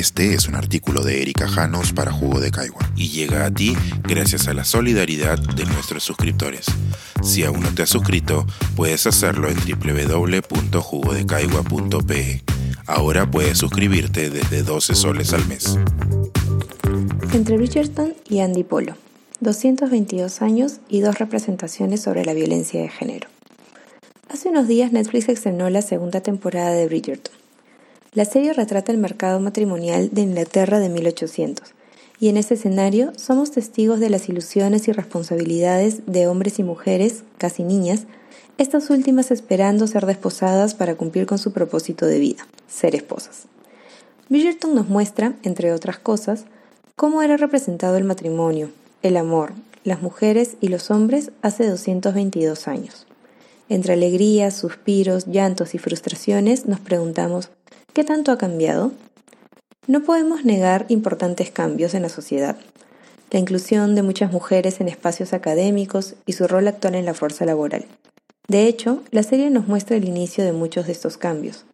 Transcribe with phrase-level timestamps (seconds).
[0.00, 3.76] Este es un artículo de Erika Janos para Jugo de Caigua y llega a ti
[4.02, 6.64] gracias a la solidaridad de nuestros suscriptores.
[7.22, 12.42] Si aún no te has suscrito, puedes hacerlo en www.jugodecaigua.pe.
[12.86, 15.78] Ahora puedes suscribirte desde 12 soles al mes.
[17.34, 18.96] Entre Richardson y Andy Polo,
[19.40, 23.28] 222 años y dos representaciones sobre la violencia de género.
[24.30, 27.39] Hace unos días Netflix estrenó la segunda temporada de Bridgerton.
[28.12, 31.74] La serie retrata el mercado matrimonial de Inglaterra de 1800,
[32.18, 37.22] y en ese escenario somos testigos de las ilusiones y responsabilidades de hombres y mujeres,
[37.38, 38.06] casi niñas,
[38.58, 43.46] estas últimas esperando ser desposadas para cumplir con su propósito de vida, ser esposas.
[44.28, 46.46] Bridgerton nos muestra, entre otras cosas,
[46.96, 48.70] cómo era representado el matrimonio,
[49.02, 49.52] el amor,
[49.84, 53.06] las mujeres y los hombres hace 222 años.
[53.68, 57.50] Entre alegrías, suspiros, llantos y frustraciones nos preguntamos,
[57.92, 58.92] ¿qué tanto ha cambiado?
[59.86, 62.56] No podemos negar importantes cambios en la sociedad.
[63.30, 67.44] La inclusión de muchas mujeres en espacios académicos y su rol actual en la fuerza
[67.44, 67.84] laboral.
[68.48, 71.64] De hecho, la serie nos muestra el inicio de muchos de estos cambios.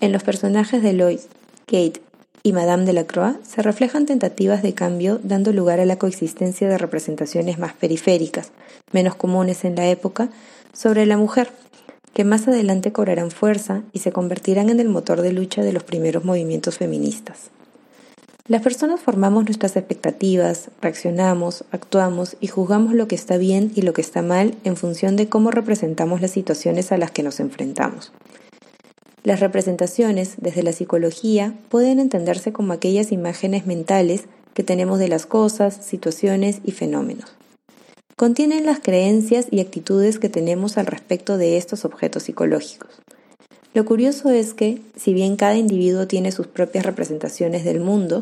[0.00, 1.28] En los personajes de Lois,
[1.66, 2.00] Kate
[2.42, 6.68] y Madame de la Croix se reflejan tentativas de cambio dando lugar a la coexistencia
[6.68, 8.50] de representaciones más periféricas,
[8.92, 10.28] menos comunes en la época,
[10.72, 11.50] sobre la mujer,
[12.14, 15.82] que más adelante cobrarán fuerza y se convertirán en el motor de lucha de los
[15.82, 17.50] primeros movimientos feministas.
[18.46, 23.94] Las personas formamos nuestras expectativas, reaccionamos, actuamos y juzgamos lo que está bien y lo
[23.94, 28.12] que está mal en función de cómo representamos las situaciones a las que nos enfrentamos.
[29.22, 35.24] Las representaciones, desde la psicología, pueden entenderse como aquellas imágenes mentales que tenemos de las
[35.26, 37.34] cosas, situaciones y fenómenos
[38.16, 42.90] contienen las creencias y actitudes que tenemos al respecto de estos objetos psicológicos.
[43.74, 48.20] Lo curioso es que, si bien cada individuo tiene sus propias representaciones del mundo,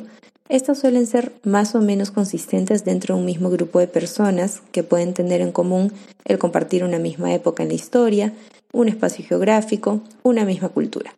[0.48, 4.82] estas suelen ser más o menos consistentes dentro de un mismo grupo de personas que
[4.82, 5.92] pueden tener en común
[6.24, 8.32] el compartir una misma época en la historia,
[8.72, 11.14] un espacio geográfico, una misma cultura.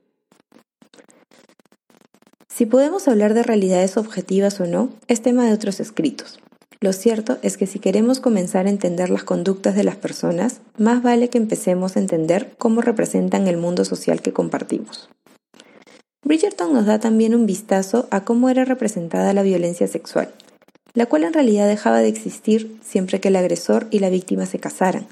[2.49, 6.39] Si podemos hablar de realidades objetivas o no, es tema de otros escritos.
[6.85, 11.03] Lo cierto es que si queremos comenzar a entender las conductas de las personas, más
[11.03, 15.09] vale que empecemos a entender cómo representan el mundo social que compartimos.
[16.25, 20.35] Bridgerton nos da también un vistazo a cómo era representada la violencia sexual,
[20.93, 24.59] la cual en realidad dejaba de existir siempre que el agresor y la víctima se
[24.59, 25.07] casaran,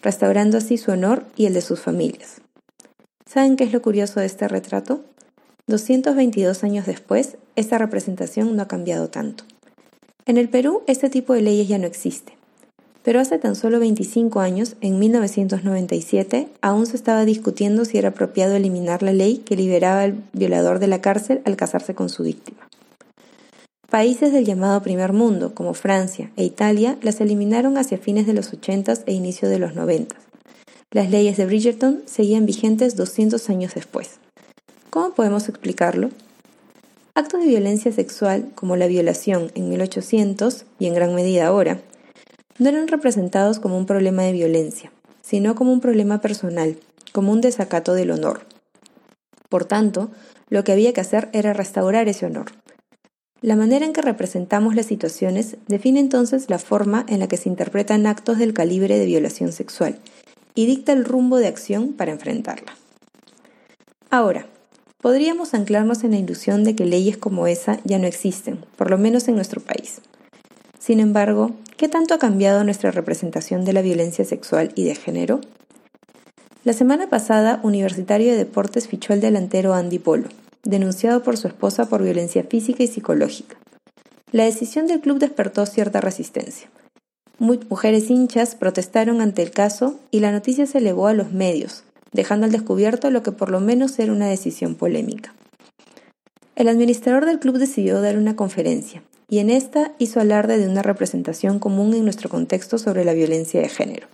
[0.00, 2.40] restaurando así su honor y el de sus familias.
[3.26, 5.04] ¿Saben qué es lo curioso de este retrato?
[5.66, 9.44] 222 años después, esta representación no ha cambiado tanto.
[10.28, 12.34] En el Perú este tipo de leyes ya no existe.
[13.02, 18.54] Pero hace tan solo 25 años, en 1997, aún se estaba discutiendo si era apropiado
[18.54, 22.68] eliminar la ley que liberaba al violador de la cárcel al casarse con su víctima.
[23.88, 28.52] Países del llamado primer mundo, como Francia e Italia, las eliminaron hacia fines de los
[28.52, 30.14] 80 e inicio de los 90.
[30.90, 34.18] Las leyes de Bridgerton seguían vigentes 200 años después.
[34.90, 36.10] ¿Cómo podemos explicarlo?
[37.18, 41.80] Actos de violencia sexual, como la violación en 1800 y en gran medida ahora,
[42.60, 46.76] no eran representados como un problema de violencia, sino como un problema personal,
[47.10, 48.46] como un desacato del honor.
[49.48, 50.12] Por tanto,
[50.48, 52.52] lo que había que hacer era restaurar ese honor.
[53.40, 57.48] La manera en que representamos las situaciones define entonces la forma en la que se
[57.48, 59.98] interpretan actos del calibre de violación sexual
[60.54, 62.76] y dicta el rumbo de acción para enfrentarla.
[64.08, 64.46] Ahora,
[65.08, 68.98] podríamos anclarnos en la ilusión de que leyes como esa ya no existen, por lo
[68.98, 70.02] menos en nuestro país.
[70.78, 75.40] Sin embargo, ¿qué tanto ha cambiado nuestra representación de la violencia sexual y de género?
[76.62, 80.28] La semana pasada, Universitario de Deportes fichó al delantero Andy Polo,
[80.62, 83.56] denunciado por su esposa por violencia física y psicológica.
[84.30, 86.68] La decisión del club despertó cierta resistencia.
[87.38, 92.46] mujeres hinchas protestaron ante el caso y la noticia se elevó a los medios, dejando
[92.46, 95.34] al descubierto lo que por lo menos era una decisión polémica.
[96.56, 100.82] El administrador del club decidió dar una conferencia, y en esta hizo alarde de una
[100.82, 104.08] representación común en nuestro contexto sobre la violencia de género.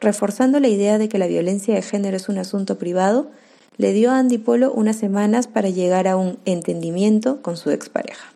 [0.00, 3.30] Reforzando la idea de que la violencia de género es un asunto privado,
[3.78, 8.32] le dio a Andy Polo unas semanas para llegar a un entendimiento con su expareja.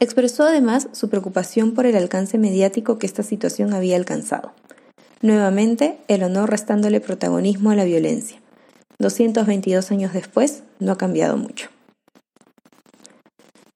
[0.00, 4.52] Expresó además su preocupación por el alcance mediático que esta situación había alcanzado.
[5.22, 8.40] Nuevamente, el honor restándole protagonismo a la violencia.
[8.98, 11.68] 222 años después, no ha cambiado mucho.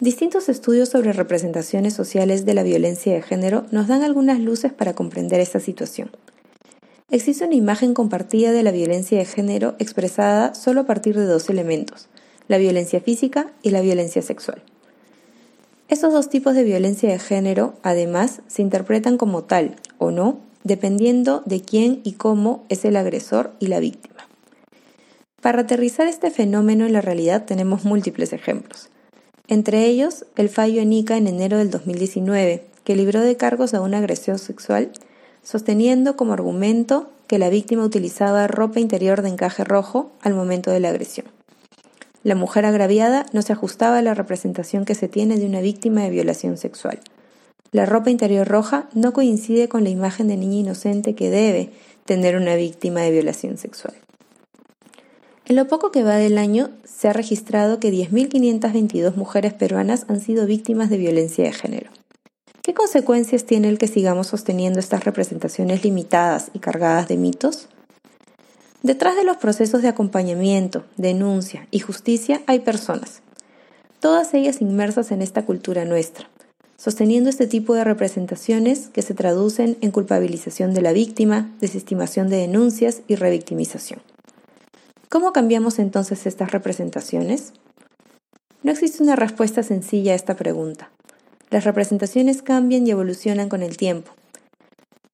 [0.01, 4.95] Distintos estudios sobre representaciones sociales de la violencia de género nos dan algunas luces para
[4.95, 6.11] comprender esta situación.
[7.11, 11.49] Existe una imagen compartida de la violencia de género expresada solo a partir de dos
[11.49, 12.09] elementos,
[12.47, 14.63] la violencia física y la violencia sexual.
[15.89, 21.43] Estos dos tipos de violencia de género, además, se interpretan como tal o no, dependiendo
[21.47, 24.27] de quién y cómo es el agresor y la víctima.
[25.41, 28.89] Para aterrizar este fenómeno en la realidad tenemos múltiples ejemplos.
[29.47, 33.81] Entre ellos, el fallo en ICA en enero del 2019, que libró de cargos a
[33.81, 34.91] un agresor sexual,
[35.43, 40.81] sosteniendo como argumento que la víctima utilizaba ropa interior de encaje rojo al momento de
[40.81, 41.27] la agresión.
[42.25, 46.03] La mujer agraviada no se ajustaba a la representación que se tiene de una víctima
[46.03, 47.01] de violación sexual.
[47.71, 51.71] La ropa interior roja no coincide con la imagen de niña inocente que debe
[52.07, 53.95] tener una víctima de violación sexual.
[55.45, 60.21] En lo poco que va del año, se ha registrado que 10.522 mujeres peruanas han
[60.21, 61.91] sido víctimas de violencia de género.
[62.63, 67.69] ¿Qué consecuencias tiene el que sigamos sosteniendo estas representaciones limitadas y cargadas de mitos?
[68.83, 73.23] Detrás de los procesos de acompañamiento, denuncia y justicia hay personas,
[74.01, 76.29] todas ellas inmersas en esta cultura nuestra,
[76.79, 82.39] sosteniendo este tipo de representaciones que se traducen en culpabilización de la víctima, desestimación de
[82.39, 84.01] denuncias y revictimización.
[85.11, 87.53] ¿Cómo cambiamos entonces estas representaciones?
[88.63, 90.91] No existe una respuesta sencilla a esta pregunta.
[91.51, 94.13] Las representaciones cambian y evolucionan con el tiempo,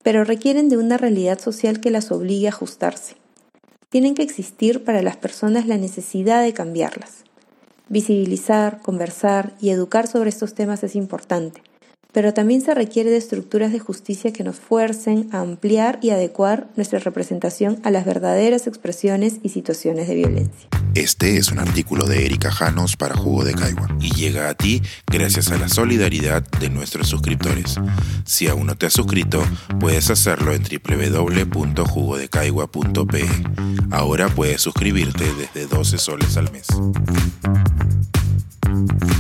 [0.04, 3.16] pero requieren de una realidad social que las obligue a ajustarse
[3.94, 7.22] tienen que existir para las personas la necesidad de cambiarlas.
[7.88, 11.62] Visibilizar, conversar y educar sobre estos temas es importante,
[12.12, 16.68] pero también se requiere de estructuras de justicia que nos fuercen a ampliar y adecuar
[16.76, 20.68] nuestra representación a las verdaderas expresiones y situaciones de violencia.
[20.94, 24.80] Este es un artículo de Erika Janos para Jugo de Caigua y llega a ti
[25.06, 27.74] gracias a la solidaridad de nuestros suscriptores.
[28.24, 29.44] Si aún no te has suscrito,
[29.78, 33.26] puedes hacerlo en www.jugodecaigua.pe.
[33.90, 36.68] Ahora puedes suscribirte desde 12 soles al mes.
[38.74, 39.13] Thank you.